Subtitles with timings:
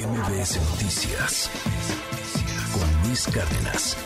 [0.00, 1.50] MBS Noticias
[2.72, 3.98] con Luis Cárdenas.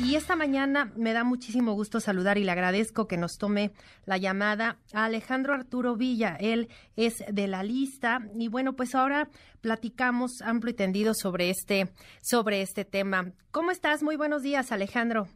[0.00, 3.72] Y esta mañana me da muchísimo gusto saludar y le agradezco que nos tome
[4.06, 6.38] la llamada a Alejandro Arturo Villa.
[6.40, 9.28] Él es de la lista y bueno, pues ahora
[9.60, 11.88] platicamos amplio y tendido sobre este
[12.22, 13.32] sobre este tema.
[13.50, 14.02] ¿Cómo estás?
[14.02, 15.26] Muy buenos días, Alejandro.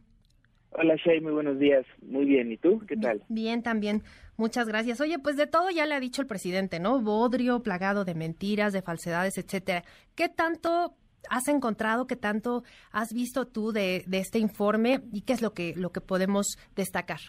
[0.71, 1.85] Hola Shay, muy buenos días.
[2.01, 2.81] Muy bien, ¿y tú?
[2.87, 3.23] ¿Qué tal?
[3.27, 4.01] Bien, también.
[4.39, 5.01] Muchas gracias.
[5.01, 7.01] Oye, pues de todo ya le ha dicho el presidente, ¿no?
[7.01, 9.83] Bodrio, plagado de mentiras, de falsedades, etcétera.
[10.15, 10.93] ¿Qué tanto
[11.29, 12.63] has encontrado, qué tanto
[12.93, 17.19] has visto tú de, este informe y qué es lo que, lo que podemos destacar?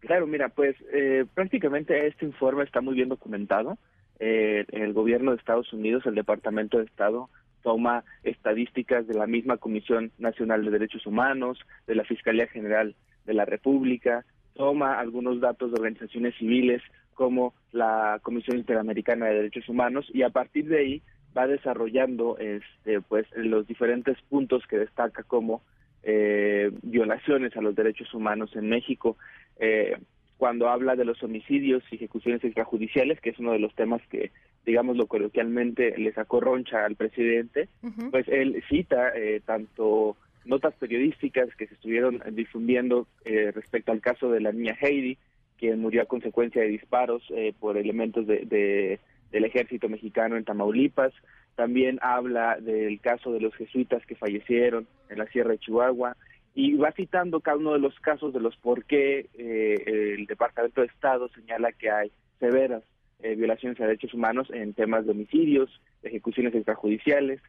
[0.00, 3.78] Claro, mira, pues eh, prácticamente este informe está muy bien documentado.
[4.18, 7.30] Eh, el gobierno de Estados Unidos, el Departamento de Estado,
[7.62, 13.32] toma estadísticas de la misma Comisión Nacional de Derechos Humanos, de la Fiscalía General de
[13.32, 14.26] la República,
[14.56, 16.82] toma algunos datos de organizaciones civiles
[17.14, 21.02] como la Comisión Interamericana de Derechos Humanos y a partir de ahí
[21.36, 25.62] va desarrollando este, pues los diferentes puntos que destaca como
[26.02, 29.16] eh, violaciones a los derechos humanos en México.
[29.58, 29.96] Eh,
[30.36, 34.32] cuando habla de los homicidios y ejecuciones extrajudiciales, que es uno de los temas que,
[34.66, 37.68] digámoslo coloquialmente, le sacó roncha al presidente,
[38.10, 44.30] pues él cita eh, tanto notas periodísticas que se estuvieron difundiendo eh, respecto al caso
[44.30, 45.18] de la niña Heidi,
[45.58, 48.98] quien murió a consecuencia de disparos eh, por elementos de,
[49.30, 51.12] del ejército mexicano en Tamaulipas.
[51.54, 56.16] También habla del caso de los jesuitas que fallecieron en la Sierra de Chihuahua
[56.54, 60.80] y va citando cada uno de los casos de los por qué eh, el Departamento
[60.80, 62.82] de Estado señala que hay severas
[63.22, 65.70] eh, violaciones a derechos humanos en temas de homicidios,
[66.02, 67.40] ejecuciones extrajudiciales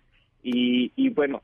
[0.43, 1.41] y, y bueno,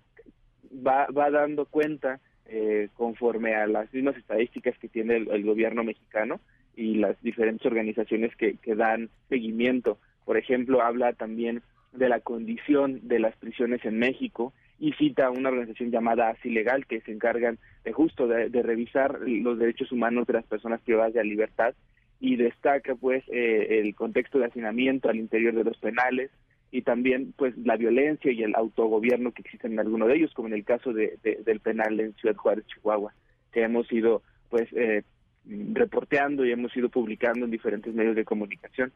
[0.74, 6.42] va, va dando cuenta eh, conforme a las mismas estadísticas que tiene el, gobierno mexicano
[6.76, 9.98] y las diferentes organizaciones que, dan seguimiento.
[10.26, 11.62] Por ejemplo, habla también
[11.94, 16.86] de la condición de las prisiones en México y cita una organización llamada Así Legal
[16.86, 21.22] que se encargan de justo de, revisar los derechos humanos de las personas privadas de
[21.22, 21.74] la libertad
[22.20, 26.30] y destaca pues eh, el contexto de hacinamiento al interior de los penales
[26.74, 30.48] y también pues la violencia y el autogobierno que existen en alguno de ellos como
[30.48, 33.14] en el caso de, del penal en Ciudad Juárez Chihuahua
[33.52, 35.04] que hemos ido pues eh,
[35.46, 38.92] reporteando y hemos ido publicando en diferentes medios de comunicación.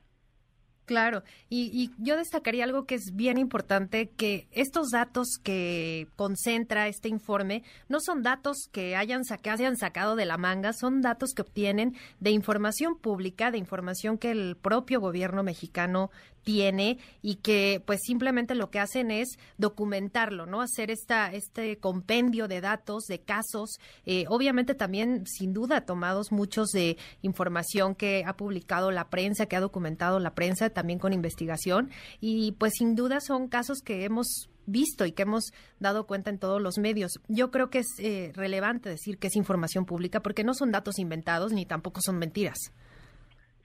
[0.87, 7.09] Claro, y, yo destacaría algo que es bien importante, que estos datos que concentra este
[7.09, 11.93] informe no son datos que hayan, hayan sacado de la manga, son datos que obtienen
[12.21, 16.09] de información pública, de información que el propio gobierno mexicano
[16.47, 20.61] tiene y que pues simplemente lo que hacen es documentarlo, ¿no?
[20.61, 26.69] Hacer esta, este compendio de datos, de casos, eh, obviamente también sin duda tomados muchos
[26.69, 31.89] de información que ha publicado la prensa, que ha documentado la prensa también con investigación
[32.21, 36.39] y pues sin duda son casos que hemos visto y que hemos dado cuenta en
[36.39, 37.19] todos los medios.
[37.27, 40.97] Yo creo que es eh, relevante decir que es información pública porque no son datos
[40.97, 42.71] inventados ni tampoco son mentiras.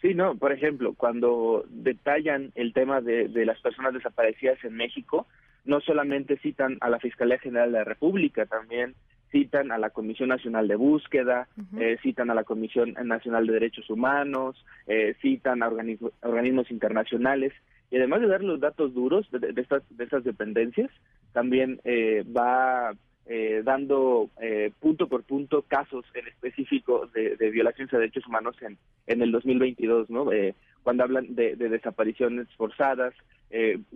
[0.02, 5.28] Sí, no, por ejemplo, cuando detallan el tema de, las personas desaparecidas en México,
[5.64, 8.96] no solamente citan a la Fiscalía General de la República, también
[9.30, 11.46] citan a la Comisión Nacional de Búsqueda,
[11.78, 17.52] eh, citan a la Comisión Nacional de Derechos Humanos, eh, citan a organismos internacionales,
[17.92, 20.90] y además de dar los datos duros de, estas, de estas dependencias,
[21.32, 22.92] también eh, va
[23.27, 28.77] eh, dando eh, punto por punto casos en específico de, violaciones a derechos humanos en,
[29.06, 30.33] en el 2022, ¿no?
[30.33, 33.15] Eh, cuando hablan de, desapariciones forzadas,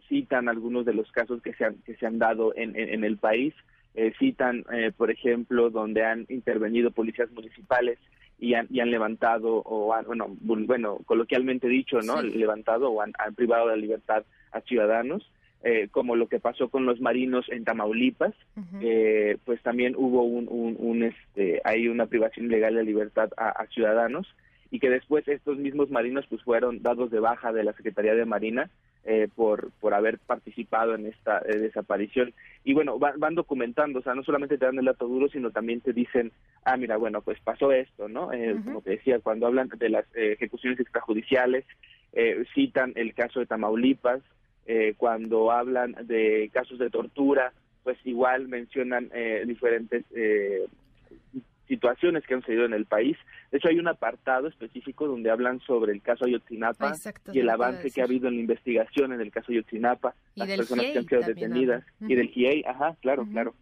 [0.09, 3.17] citan algunos de los casos que se han, que se han dado en, en, el
[3.17, 3.55] país,
[4.19, 4.65] citan,
[4.99, 7.99] por ejemplo, donde han intervenido policías municipales
[8.39, 12.21] y han, y han levantado o han, bueno, bueno, coloquialmente dicho, ¿no?
[12.21, 15.29] Levantado o han, han privado de la libertad a ciudadanos.
[15.63, 18.35] Eh, como lo que pasó con los marinos en Tamaulipas,
[18.81, 20.47] eh, pues también hubo un,
[20.79, 24.33] un, este, hay una privación ilegal de libertad a, ciudadanos
[24.71, 28.27] y que después estos mismos marinos pues fueron dados de baja de la Secretaría de
[28.27, 28.71] Marina
[29.05, 32.33] eh, por por haber participado en esta desaparición.
[32.63, 35.81] Y bueno van, documentando o sea no solamente te dan el dato duro sino también
[35.81, 36.33] te dicen
[36.65, 38.31] ah mira bueno pues pasó esto no
[38.65, 41.65] como te decía cuando hablan de las ejecuciones extrajudiciales
[42.55, 44.23] citan el caso de Tamaulipas
[44.67, 47.53] eh, cuando hablan de casos de tortura,
[47.85, 50.67] pues igual mencionan eh, diferentes eh,
[51.69, 53.17] situaciones que han sucedido en el país.
[53.51, 56.95] De hecho, hay un apartado específico donde hablan sobre el caso Ayotzinapa
[57.33, 60.87] y el avance que ha habido en la investigación en el caso Ayotzinapa, las personas
[60.87, 63.55] que han sido detenidas, y del GIEI, ajá, claro, claro.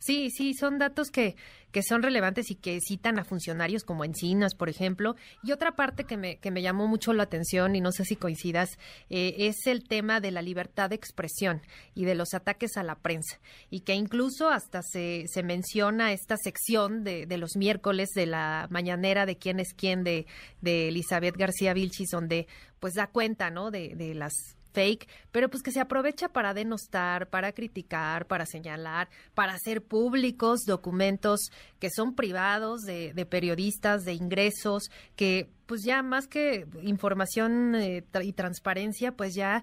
[0.00, 1.36] Sí, sí, son datos que,
[1.72, 5.14] que son relevantes y que citan a funcionarios como Encinas, por ejemplo.
[5.42, 8.16] Y otra parte que me, que me llamó mucho la atención, y no sé si
[8.16, 8.78] coincidas,
[9.10, 11.60] eh, es el tema de la libertad de expresión
[11.94, 13.40] y de los ataques a la prensa.
[13.68, 18.68] Y que incluso hasta se, se menciona esta sección de, de los miércoles de la
[18.70, 20.26] mañanera de quién es quién de,
[20.62, 22.46] de Elizabeth García Vilchis, donde
[22.78, 23.70] pues da cuenta, ¿no?
[23.70, 24.32] De, de las
[24.72, 30.60] fake, pero pues que se aprovecha para denostar, para criticar, para señalar, para hacer públicos
[30.66, 38.04] documentos que son privados de, periodistas, de ingresos, que pues ya más que información eh,
[38.22, 39.62] y transparencia, pues ya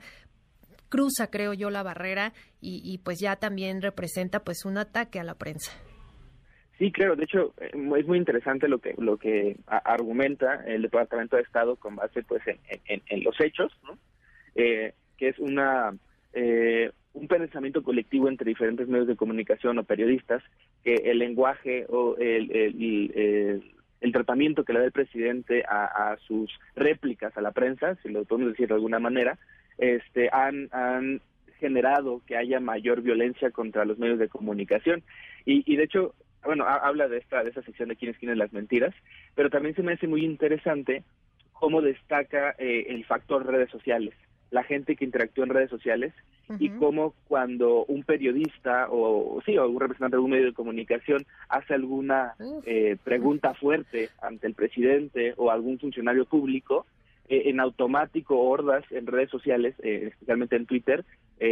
[0.89, 5.23] cruza, creo yo, la barrera y, y pues ya también representa pues un ataque a
[5.23, 5.71] la prensa.
[6.77, 7.15] Sí, claro.
[7.15, 11.75] De hecho, eh, es muy interesante lo que lo que argumenta el Departamento de Estado
[11.75, 13.97] con base pues en, en los hechos, ¿no?
[14.57, 15.95] Eh, que es una
[16.33, 20.43] eh, un pensamiento colectivo entre diferentes medios de comunicación o periodistas,
[20.83, 22.51] que el lenguaje o el,
[24.01, 28.23] el, tratamiento que le da el presidente a, sus réplicas a la prensa, si lo
[28.25, 29.37] podemos decir de alguna manera,
[29.77, 31.21] este, han, han
[31.59, 35.03] generado que haya mayor violencia contra los medios de comunicación.
[35.45, 36.13] Y, y de hecho,
[36.43, 38.93] bueno, habla de esta, de esa sección de quiénes quieren las mentiras,
[39.35, 41.03] pero también se me hace muy interesante
[41.53, 44.13] cómo destaca eh, el factor redes sociales
[44.51, 46.13] la gente que interactúa en redes sociales
[46.59, 51.25] y cómo cuando un periodista o sí o un representante de un medio de comunicación
[51.49, 52.35] hace alguna
[52.65, 56.85] eh, pregunta fuerte ante el presidente o algún funcionario público
[57.27, 61.03] eh, en automático hordas en redes sociales eh, especialmente en Twitter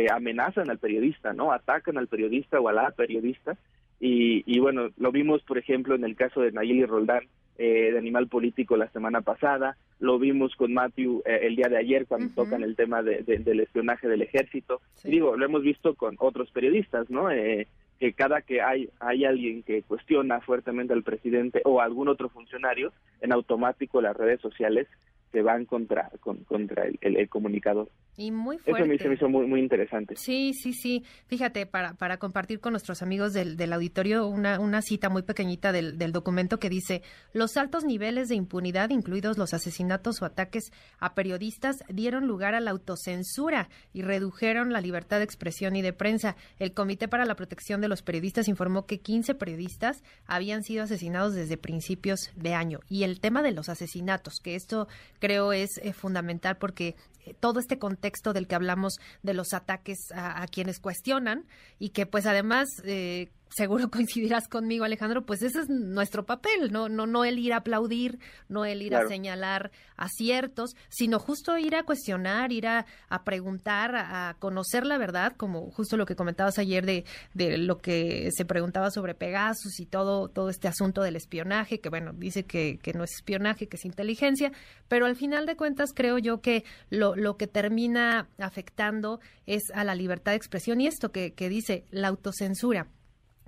[0.09, 3.55] amenazan al periodista no atacan al periodista o a la periodista.
[3.99, 7.97] Y, y bueno lo vimos por ejemplo en el caso de Nayeli Roldán eh, de
[7.97, 12.33] Animal Político la semana pasada, lo vimos con Matthew eh, el día de ayer cuando
[12.33, 14.81] tocan el tema de, del espionaje del ejército.
[15.03, 17.31] Digo, lo hemos visto con otros periodistas, ¿no?
[17.31, 17.67] Eh,
[17.99, 22.91] que cada que hay, hay alguien que cuestiona fuertemente al presidente o algún otro funcionario,
[23.21, 24.87] en automático las redes sociales
[25.31, 27.89] se van contra, contra el, el, comunicador.
[28.17, 28.81] Y muy fuerte.
[28.81, 30.15] Eso me, me, hizo muy, muy interesante.
[30.15, 31.03] Sí, sí, sí.
[31.27, 35.73] Fíjate, para, para compartir con nuestros amigos del, del auditorio una, una cita muy pequeñita
[35.73, 37.01] del, del documento que dice,
[37.33, 42.61] los altos niveles de impunidad, incluidos los asesinatos o ataques a periodistas, dieron lugar a
[42.61, 46.37] la autocensura y redujeron la libertad de expresión y de prensa.
[46.59, 51.33] El Comité para la Protección de los Periodistas informó que 15 periodistas habían sido asesinados
[51.33, 52.79] desde principios de año.
[52.87, 54.87] Y el tema de los asesinatos, que esto
[55.25, 56.95] creo es eh, fundamental porque
[57.25, 61.45] eh, todo este contexto del que hablamos de los ataques a, quienes cuestionan
[61.79, 66.89] y que pues además eh, seguro coincidirás conmigo, Alejandro, pues ese es nuestro papel, no,
[66.89, 68.19] no, no el ir a aplaudir,
[68.49, 72.85] no el ir a señalar aciertos, sino justo ir a cuestionar, ir a,
[73.23, 78.29] preguntar, a, conocer la verdad, como justo lo que comentabas ayer de, de lo que
[78.31, 82.79] se preguntaba sobre Pegasus y todo, todo este asunto del espionaje, que bueno, dice que,
[82.81, 84.51] que no es espionaje, que es inteligencia,
[84.87, 89.83] pero al final de cuentas creo yo que lo, lo que termina afectando es a
[89.83, 92.87] la libertad de expresión y esto que, que dice la autocensura.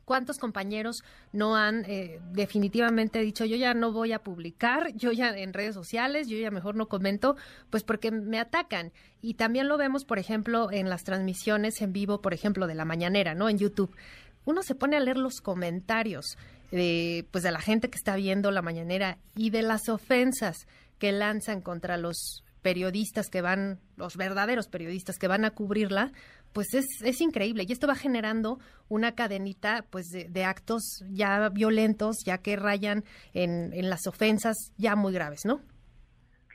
[0.07, 5.37] ¿Cuántos compañeros no han eh, definitivamente dicho yo ya no voy a publicar, yo ya
[5.37, 7.35] en redes sociales, yo ya mejor no comento,
[7.69, 8.93] pues porque me atacan?
[9.21, 12.85] Y también lo vemos, por ejemplo, en las transmisiones en vivo, por ejemplo, de la
[12.85, 13.49] mañanera, ¿no?
[13.49, 13.93] En YouTube.
[14.45, 16.37] Uno se pone a leer los comentarios
[16.71, 20.67] de, pues, de la gente que está viendo la mañanera y de las ofensas
[20.99, 26.11] que lanzan contra los periodistas que van, los verdaderos periodistas que van a cubrirla,
[26.53, 32.17] pues es, es increíble y esto va generando una cadenita pues de, actos ya violentos,
[32.25, 35.61] ya que rayan en, en, las ofensas ya muy graves, ¿no?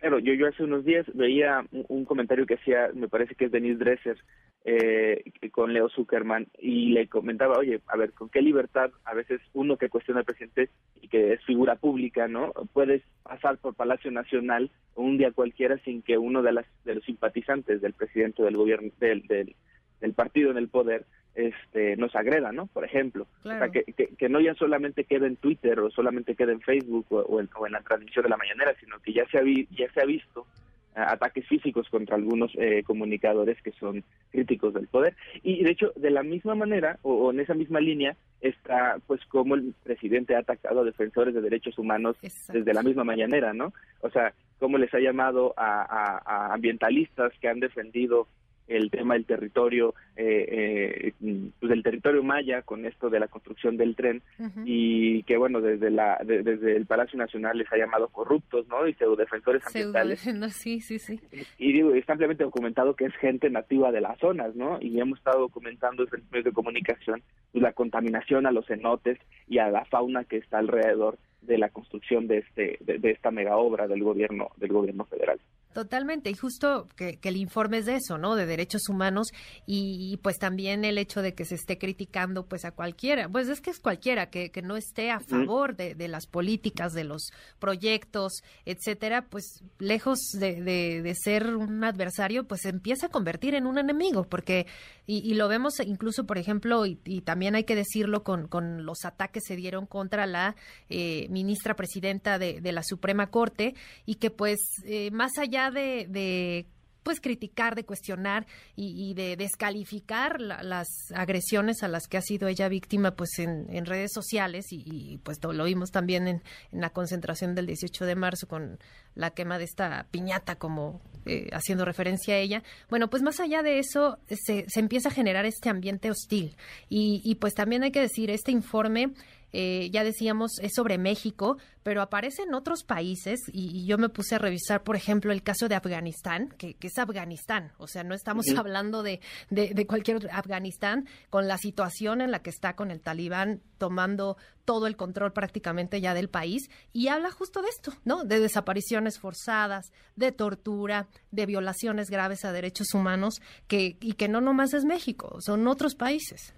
[0.01, 3.53] Claro, yo, yo hace unos días veía un, comentario que hacía, me parece que es
[3.53, 4.19] Denise Dresser,
[4.65, 9.41] eh, con Leo Zuckerman y le comentaba, oye, a ver, ¿con qué libertad a veces
[9.55, 12.53] uno que cuestiona al presidente y que es figura pública, ¿no?
[12.73, 17.05] Puedes pasar por Palacio Nacional un día cualquiera sin que uno de, las, de los
[17.05, 19.55] simpatizantes del presidente del gobierno, del, del,
[20.03, 21.05] el partido en el poder
[21.35, 22.67] este nos agreda, ¿no?
[22.67, 26.53] Por ejemplo, o sea, que, que, no ya solamente quede en Twitter o solamente quede
[26.53, 29.39] en Facebook o, en, o en, la transmisión de la mañanera, sino que ya se
[29.39, 30.47] ha, ya se ha visto
[30.95, 35.17] ataques físicos contra algunos eh, comunicadores que son críticos del poder.
[35.43, 39.55] Y de hecho, de la misma manera, o, en esa misma línea, está pues como
[39.55, 42.17] el presidente ha atacado a defensores de derechos humanos
[42.53, 43.73] desde la misma mañanera, ¿no?
[44.01, 48.29] O sea, cómo les ha llamado a ambientalistas que han defendido
[48.77, 53.77] el tema del territorio, eh, eh, pues del territorio maya con esto de la construcción
[53.77, 54.23] del tren
[54.65, 58.87] y que bueno desde la desde el Palacio Nacional les ha llamado corruptos, ¿no?
[58.87, 60.21] Y pseudodefensores ambientales.
[60.53, 61.21] sí, sí, sí.
[61.59, 64.79] Y digo, está ampliamente documentado que es gente nativa de las zonas, ¿no?
[64.81, 69.59] Y hemos estado documentando en medios de comunicación pues, la contaminación a los cenotes y
[69.59, 73.89] a la fauna que está alrededor de la construcción de este de esta mega obra
[73.89, 75.41] del gobierno del gobierno federal.
[75.73, 78.35] Totalmente, y justo que, el informe es de eso, ¿no?
[78.35, 79.29] De derechos humanos
[79.67, 83.61] y, pues también el hecho de que se esté criticando pues a cualquiera, pues es
[83.61, 87.33] que es cualquiera que, que no esté a favor de, de, las políticas, de los
[87.59, 93.67] proyectos, etcétera, pues lejos de, de, ser un adversario, pues se empieza a convertir en
[93.67, 94.67] un enemigo, porque,
[95.07, 99.45] y, lo vemos incluso, por ejemplo, y, también hay que decirlo con, con los ataques
[99.47, 100.57] se dieron contra la
[100.89, 103.75] eh, ministra presidenta de, la Suprema Corte
[104.07, 106.67] y que pues eh, más allá de,
[107.03, 112.69] pues criticar, de cuestionar y, de descalificar las agresiones a las que ha sido ella
[112.69, 118.05] víctima pues en, redes sociales y, pues lo vimos también en, la concentración del 18
[118.05, 118.79] de marzo con
[119.15, 122.63] la quema de esta piñata como eh, haciendo referencia a ella.
[122.89, 126.57] Bueno, pues más allá de eso se, se empieza a generar este ambiente hostil
[126.89, 129.13] y, y pues también hay que decir, este informe
[129.53, 134.37] eh, ya decíamos, es sobre México, pero aparece en otros países y, yo me puse
[134.37, 138.47] a revisar, por ejemplo, el caso de Afganistán, que, es Afganistán, o sea, no estamos
[138.57, 143.01] hablando de, de, cualquier otro, Afganistán, con la situación en la que está con el
[143.01, 148.25] talibán tomando todo el control prácticamente ya del país y habla justo de esto, ¿no?
[148.25, 154.41] De desapariciones forzadas, de tortura, de violaciones graves a derechos humanos, que, y que no
[154.41, 156.55] nomás es México, son otros países.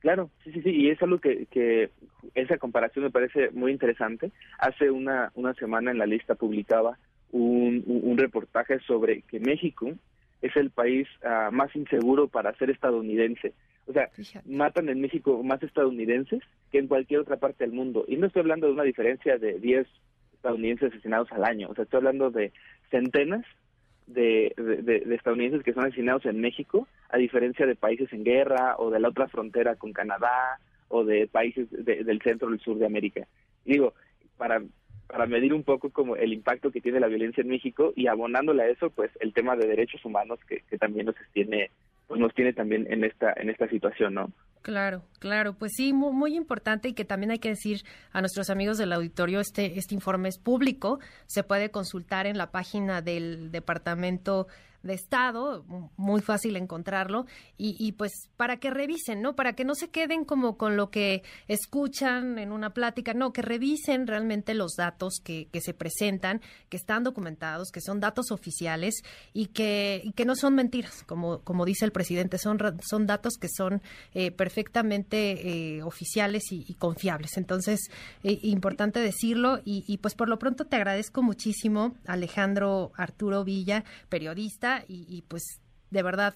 [0.00, 1.90] Claro, sí, sí, sí, y es algo que, que
[2.34, 4.30] esa comparación me parece muy interesante.
[4.58, 6.98] Hace una, una semana en la lista publicaba
[7.32, 9.92] un, un, reportaje sobre que México
[10.40, 13.54] es el país ah, más inseguro para ser estadounidense.
[13.86, 14.08] O sea,
[14.46, 18.04] matan en México más estadounidenses que en cualquier otra parte del mundo.
[18.06, 19.86] Y no estoy hablando de una diferencia de 10
[20.34, 21.68] estadounidenses asesinados al año.
[21.70, 22.52] O sea, estoy hablando de
[22.90, 23.44] centenas
[24.06, 28.90] de, de, estadounidenses que son asesinados en México, a diferencia de países en guerra o
[28.90, 32.86] de la otra frontera con Canadá o de países del centro o del sur de
[32.86, 33.26] América.
[33.64, 33.94] digo,
[34.36, 34.62] para,
[35.06, 38.62] para medir un poco como el impacto que tiene la violencia en México y abonándole
[38.62, 41.70] a eso, pues el tema de derechos humanos que, que también nos tiene,
[42.06, 44.32] pues nos tiene también en esta, en esta situación, ¿no?
[44.62, 48.50] Claro, claro, pues sí, muy, muy, importante y que también hay que decir a nuestros
[48.50, 53.50] amigos del auditorio, este, este informe es público, se puede consultar en la página del
[53.50, 54.46] Departamento
[54.82, 55.64] de Estado,
[55.96, 59.34] muy fácil encontrarlo, y, pues para que revisen, ¿no?
[59.34, 63.42] Para que no se queden como con lo que escuchan en una plática, no, que
[63.42, 69.02] revisen realmente los datos que, que se presentan, que están documentados, que son datos oficiales
[69.32, 72.58] y que, que no son mentiras, como, como dice el presidente, son,
[72.88, 73.82] son datos que son
[74.14, 77.36] eh, perfectamente eh, oficiales y, confiables.
[77.36, 77.90] Entonces,
[78.22, 83.84] eh, importante decirlo, y, y pues por lo pronto te agradezco muchísimo, Alejandro Arturo Villa,
[84.08, 85.60] periodista, y, pues
[85.90, 86.34] de verdad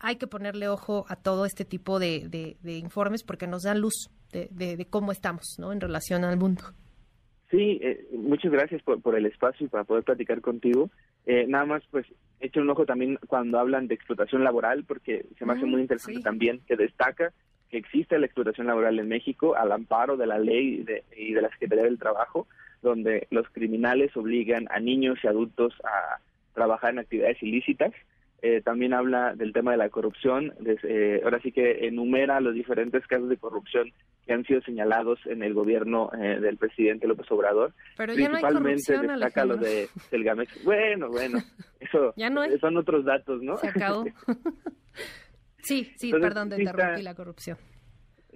[0.00, 4.86] hay que ponerle ojo a todo este tipo de, informes porque nos dan luz de,
[4.90, 5.72] cómo estamos ¿no?
[5.72, 6.62] en relación al mundo.
[7.50, 10.90] Sí, eh, muchas gracias por, por, el espacio y para poder platicar contigo.
[11.24, 12.06] Eh, nada más, pues,
[12.40, 15.80] eche un ojo también cuando hablan de explotación laboral, porque se me hace mm, muy
[15.80, 17.32] interesante también que destaca
[17.70, 21.50] que existe la explotación laboral en México al amparo de la ley y de la
[21.50, 22.46] Secretaría del Trabajo,
[22.82, 26.20] donde los criminales obligan a niños y adultos a
[26.58, 27.92] trabajar en actividades ilícitas.
[28.40, 30.52] Eh, también habla del tema de la corrupción.
[30.64, 33.92] Eh, ahora sí que enumera los diferentes casos de corrupción
[34.26, 37.72] que han sido señalados en el gobierno eh, del presidente López Obrador.
[37.96, 40.64] Pero ya Principalmente no hay destaca lo de del Gamex.
[40.64, 41.38] Bueno, bueno,
[41.80, 43.56] eso ya no son otros datos, ¿no?
[43.56, 44.04] Se acabó.
[45.62, 47.56] sí, sí, perdón de interrumpir la corrupción.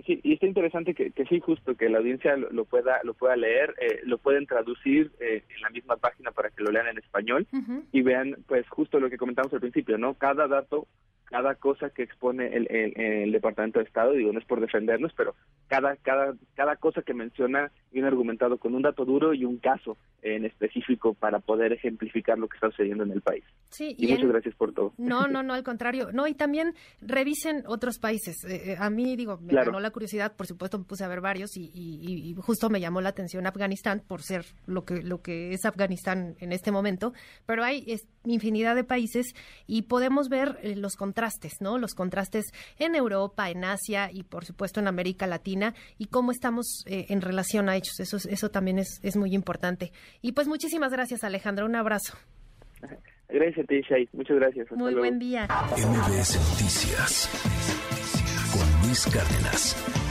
[0.07, 3.37] Sí, y está interesante que, que sí, justo que la audiencia lo, pueda lo pueda
[3.37, 6.99] leer, eh, lo pueden traducir eh, en la misma página para que lo lean en
[6.99, 7.47] español
[7.93, 10.15] y vean, pues, justo lo que comentamos al principio, ¿no?
[10.15, 10.87] Cada dato
[11.25, 15.35] cada cosa que expone el, el, Departamento de Estado, digo, no es por defendernos, pero
[15.69, 19.97] cada, cada, cada cosa que menciona viene argumentado con un dato duro y un caso
[20.23, 23.45] en específico para poder ejemplificar lo que está sucediendo en el país.
[23.71, 24.93] Sí, y, muchas gracias por todo.
[24.99, 26.11] No, no, no, al contrario.
[26.13, 28.45] No, y también revisen otros países.
[28.45, 31.21] Eh, eh, a mí, digo, me ganó la curiosidad, por supuesto, me puse a ver
[31.21, 35.53] varios y, y, justo me llamó la atención Afganistán por ser lo que, lo que
[35.55, 37.13] es Afganistán en este momento,
[37.47, 37.85] pero hay
[38.25, 39.35] infinidad de países
[39.67, 41.79] y podemos ver eh, los contrastes, ¿no?
[41.79, 46.85] Los contrastes en Europa, en Asia y por supuesto en América Latina y cómo estamos
[46.87, 48.01] eh, en relación a hechos.
[48.01, 49.93] Eso, eso también es, es muy importante.
[50.21, 52.17] Y pues muchísimas gracias Alejandra, un abrazo.
[53.29, 54.09] Gracias a ti.
[54.13, 54.71] Muchas gracias.
[54.73, 55.49] Muy buen día.
[55.77, 57.31] MBS Noticias
[58.53, 60.02] con Luis Cárdenas.